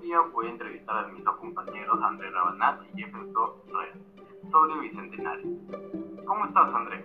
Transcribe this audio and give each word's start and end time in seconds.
día 0.00 0.20
voy 0.32 0.46
a 0.46 0.50
entrevistar 0.50 1.04
a 1.04 1.08
mis 1.08 1.22
dos 1.22 1.36
compañeros 1.36 2.02
André 2.02 2.30
Rabanat 2.30 2.82
y 2.82 3.02
Jefferson 3.02 3.50
Red 3.68 4.50
sobre 4.50 4.80
Bicentenario. 4.80 5.46
¿Cómo 6.26 6.46
estás, 6.46 6.74
André? 6.74 7.04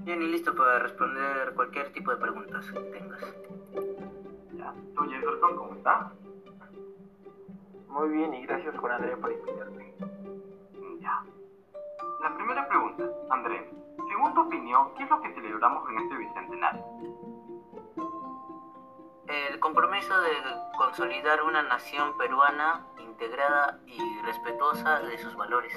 Bien 0.00 0.22
y 0.22 0.26
listo 0.26 0.54
para 0.54 0.80
responder 0.80 1.54
cualquier 1.54 1.92
tipo 1.92 2.10
de 2.10 2.16
preguntas 2.18 2.70
que 2.70 2.80
tengas. 2.80 3.20
Ya. 4.54 4.74
¿Tú, 4.94 5.04
Jefferson, 5.04 5.56
cómo 5.56 5.74
estás? 5.74 6.12
Muy 7.88 8.08
bien 8.10 8.34
y 8.34 8.46
gracias 8.46 8.76
Juan 8.76 8.92
André 8.92 9.16
por 9.16 9.32
invitarme. 9.32 9.94
Ya. 11.00 11.24
La 12.22 12.34
primera 12.36 12.68
pregunta, 12.68 13.04
André, 13.30 13.70
según 14.08 14.34
tu 14.34 14.40
opinión, 14.42 14.88
¿qué 14.96 15.04
es 15.04 15.10
lo 15.10 15.20
que 15.22 15.32
celebramos 15.34 15.88
en 15.88 15.98
este 15.98 16.16
Bicentenario? 16.16 17.35
El 19.28 19.58
compromiso 19.60 20.20
de 20.20 20.30
consolidar 20.76 21.42
una 21.42 21.62
nación 21.62 22.16
peruana 22.16 22.86
integrada 22.98 23.78
y 23.86 24.20
respetuosa 24.22 25.00
de 25.00 25.18
sus 25.18 25.34
valores. 25.36 25.72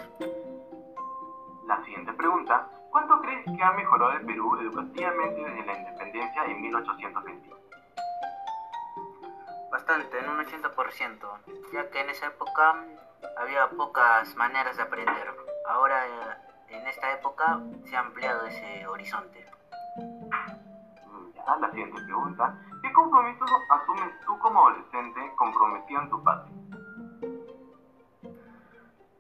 La 1.66 1.84
siguiente 1.84 2.14
pregunta, 2.14 2.68
¿cuánto 2.92 3.22
crees 3.22 3.46
que 3.46 3.64
ha 3.64 3.72
mejorado 3.72 4.14
el 4.14 4.26
Perú 4.26 4.58
educativamente 4.60 5.42
desde 5.44 5.66
la 5.66 5.78
independencia 5.78 6.46
en 6.46 6.62
1821? 6.62 7.56
Bastante, 9.72 10.20
en 10.20 10.30
un 10.30 10.46
80%, 10.46 11.72
ya 11.72 11.90
que 11.90 12.02
en 12.02 12.10
esa 12.10 12.28
época 12.28 12.76
había 13.38 13.70
pocas 13.70 14.36
maneras 14.36 14.78
de 14.78 14.84
aprender. 14.84 15.36
Ahora, 15.68 16.06
eh, 16.08 16.38
en 16.70 16.88
esta 16.88 17.14
época, 17.14 17.60
se 17.86 17.96
ha 17.96 18.00
ampliado 18.00 18.46
ese 18.46 18.86
horizonte. 18.88 19.46
Ya, 21.36 21.56
la 21.56 21.70
siguiente 21.72 22.02
pregunta, 22.02 22.56
¿qué 22.82 22.89
compromisos 23.10 23.50
asumes 23.70 24.20
tú 24.26 24.38
como 24.40 24.68
adolescente 24.68 25.34
comprometido 25.36 26.02
en 26.02 26.10
tu 26.10 26.24
patria? 26.24 26.56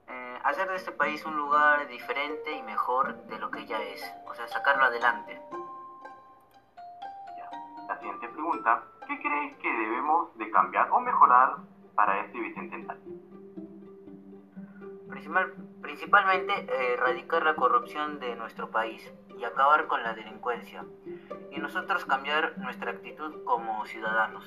Eh, 0.07 0.39
hacer 0.43 0.69
de 0.69 0.75
este 0.75 0.91
país 0.91 1.25
un 1.25 1.35
lugar 1.35 1.87
diferente 1.87 2.51
y 2.55 2.61
mejor 2.63 3.15
de 3.25 3.39
lo 3.39 3.49
que 3.49 3.65
ya 3.65 3.81
es, 3.81 4.03
o 4.27 4.33
sea, 4.35 4.47
sacarlo 4.47 4.83
adelante. 4.83 5.41
Ya. 7.35 7.49
La 7.87 7.97
siguiente 7.97 8.29
pregunta, 8.29 8.83
¿qué 9.07 9.19
crees 9.19 9.57
que 9.57 9.71
debemos 9.71 10.37
de 10.37 10.51
cambiar 10.51 10.91
o 10.91 10.99
mejorar 10.99 11.57
para 11.95 12.19
este 12.19 12.39
bicentenario? 12.39 13.01
Principal- 15.09 15.53
principalmente 15.89 16.53
eh, 16.53 16.93
erradicar 16.93 17.43
la 17.43 17.55
corrupción 17.55 18.19
de 18.19 18.35
nuestro 18.35 18.69
país 18.69 19.11
y 19.39 19.43
acabar 19.43 19.87
con 19.87 20.03
la 20.03 20.13
delincuencia. 20.13 20.85
Y 21.49 21.57
nosotros 21.57 22.05
cambiar 22.05 22.59
nuestra 22.59 22.91
actitud 22.91 23.43
como 23.43 23.83
ciudadanos. 23.87 24.45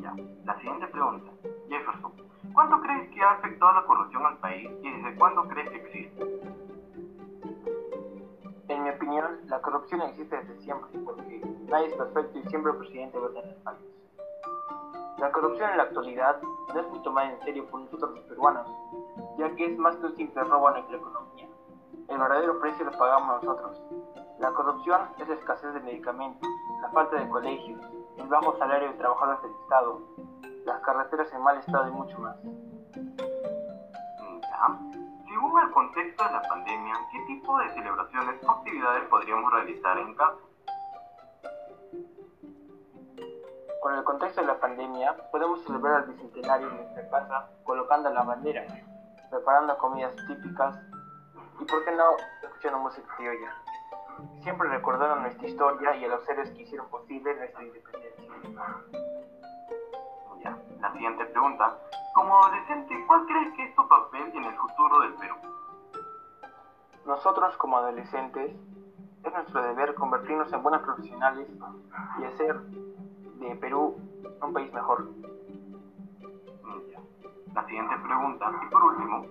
Ya. 0.00 0.14
La 0.46 0.56
siguiente 0.60 0.86
pregunta, 0.86 1.30
Jefferson, 1.68 2.12
¿cuánto 2.54 2.80
crees 2.80 3.10
que 3.10 3.20
ha 3.20 3.32
afectado 3.32 3.74
la 3.74 3.84
corrupción 3.84 4.24
al 4.24 4.38
país 4.38 4.70
y 4.82 4.90
desde 4.90 5.14
cuándo 5.18 5.46
crees 5.46 5.68
que 5.68 5.76
existe? 5.76 6.22
En 8.68 8.82
mi 8.82 8.88
opinión, 8.88 9.40
la 9.48 9.60
corrupción 9.60 10.00
existe 10.02 10.36
desde 10.38 10.58
siempre 10.62 10.98
porque 11.00 11.42
nadie 11.68 11.88
es 11.88 11.94
perfecto 11.94 12.38
y 12.38 12.48
siempre 12.48 12.72
el 12.72 12.78
presidente 12.78 13.18
va 13.18 13.26
a 13.26 13.30
tener 13.30 13.58
fallos. 13.62 14.05
La 15.18 15.32
corrupción 15.32 15.70
en 15.70 15.76
la 15.78 15.84
actualidad 15.84 16.40
no 16.42 16.80
es 16.80 16.88
muy 16.88 17.02
tomada 17.02 17.30
en 17.30 17.40
serio 17.40 17.66
por 17.70 17.80
nosotros 17.80 18.10
los 18.14 18.24
peruanos, 18.24 18.68
ya 19.38 19.54
que 19.56 19.64
es 19.64 19.78
más 19.78 19.96
que 19.96 20.06
un 20.06 20.16
simple 20.16 20.44
robo 20.44 20.68
a 20.68 20.72
nuestra 20.72 20.96
economía. 20.96 21.48
El 22.08 22.18
verdadero 22.18 22.60
precio 22.60 22.84
lo 22.84 22.92
pagamos 22.92 23.42
nosotros. 23.42 23.82
La 24.38 24.52
corrupción 24.52 25.00
es 25.18 25.26
la 25.26 25.34
escasez 25.34 25.72
de 25.72 25.80
medicamentos, 25.80 26.48
la 26.82 26.90
falta 26.90 27.16
de 27.16 27.28
colegios, 27.30 27.80
el 28.18 28.26
bajo 28.28 28.58
salario 28.58 28.88
de 28.88 28.98
trabajadores 28.98 29.42
del 29.42 29.52
Estado, 29.62 30.00
las 30.66 30.80
carreteras 30.82 31.32
en 31.32 31.42
mal 31.42 31.56
estado 31.58 31.88
y 31.88 31.92
mucho 31.92 32.18
más. 32.18 32.36
Ya. 34.42 34.78
Según 35.28 35.62
el 35.62 35.70
contexto 35.70 36.24
de 36.24 36.32
la 36.32 36.42
pandemia, 36.42 36.94
¿qué 37.10 37.20
tipo 37.26 37.58
de 37.58 37.70
celebraciones 37.70 38.44
o 38.44 38.50
actividades 38.50 39.08
podríamos 39.08 39.50
realizar 39.52 39.98
en 39.98 40.14
casa? 40.14 40.38
Con 43.86 43.94
el 43.94 44.02
contexto 44.02 44.40
de 44.40 44.48
la 44.48 44.58
pandemia, 44.58 45.14
podemos 45.30 45.62
celebrar 45.62 46.02
el 46.02 46.10
bicentenario 46.10 46.68
en 46.70 46.76
nuestra 46.76 47.08
casa 47.08 47.48
colocando 47.62 48.10
la 48.10 48.24
bandera, 48.24 48.66
preparando 49.30 49.78
comidas 49.78 50.12
típicas 50.26 50.76
y, 51.60 51.64
por 51.66 51.84
qué 51.84 51.92
no, 51.92 52.16
escuchando 52.42 52.80
música 52.80 53.06
criolla. 53.16 53.54
Siempre 54.42 54.68
recordando 54.70 55.14
nuestra 55.20 55.46
historia 55.46 55.94
y 55.94 56.04
a 56.04 56.08
los 56.08 56.28
héroes 56.28 56.50
que 56.50 56.62
hicieron 56.62 56.88
posible 56.88 57.32
nuestra 57.36 57.62
independencia. 57.62 58.24
Ya. 60.42 60.58
La 60.80 60.92
siguiente 60.92 61.24
pregunta, 61.26 61.78
como 62.12 62.42
adolescente, 62.42 63.04
¿cuál 63.06 63.24
crees 63.26 63.54
que 63.54 63.68
es 63.68 63.76
tu 63.76 63.86
papel 63.86 64.32
en 64.34 64.44
el 64.46 64.56
futuro 64.56 65.00
del 65.02 65.14
Perú? 65.14 65.36
Nosotros, 67.04 67.56
como 67.58 67.76
adolescentes, 67.76 68.50
es 69.22 69.32
nuestro 69.32 69.62
deber 69.62 69.94
convertirnos 69.94 70.52
en 70.52 70.60
buenos 70.64 70.82
profesionales 70.82 71.48
y 72.18 72.24
hacer 72.24 72.56
de 73.38 73.56
Perú 73.56 73.96
un 74.42 74.52
país 74.52 74.72
mejor. 74.72 75.06
Ya. 76.90 77.00
La 77.54 77.64
siguiente 77.66 77.96
pregunta, 77.98 78.52
y 78.62 78.66
por 78.70 78.84
último, 78.84 79.26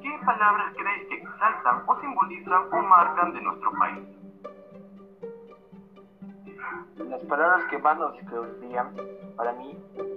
¿qué 0.00 0.20
palabras 0.24 0.74
crees 0.76 1.08
que 1.08 1.14
exaltan 1.16 1.82
o 1.86 2.00
simbolizan 2.00 2.62
o 2.72 2.82
marcan 2.82 3.32
de 3.32 3.40
nuestro 3.42 3.72
país? 3.72 4.08
Las 7.08 7.24
palabras 7.24 7.64
que 7.70 7.78
más 7.78 7.98
nos 7.98 8.12
describirían 8.12 8.94
para 9.36 9.52
mí 9.54 9.76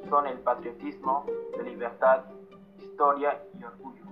son 0.09 0.27
el 0.27 0.39
patriotismo, 0.39 1.25
la 1.57 1.63
libertad, 1.63 2.25
historia 2.77 3.41
y 3.57 3.63
orgullo. 3.63 4.03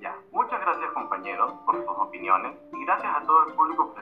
Ya, 0.00 0.16
muchas 0.32 0.60
gracias 0.60 0.90
compañeros 0.92 1.52
por 1.64 1.76
sus 1.76 1.96
opiniones 1.96 2.56
y 2.72 2.84
gracias 2.84 3.14
a 3.14 3.26
todo 3.26 3.46
el 3.46 3.54
público 3.54 3.94